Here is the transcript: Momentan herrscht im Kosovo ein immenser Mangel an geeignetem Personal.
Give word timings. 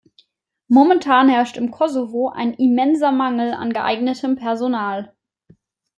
Momentan 0.67 1.29
herrscht 1.29 1.57
im 1.57 1.69
Kosovo 1.69 2.29
ein 2.29 2.55
immenser 2.55 3.11
Mangel 3.11 3.53
an 3.53 3.71
geeignetem 3.71 4.35
Personal. 4.35 5.15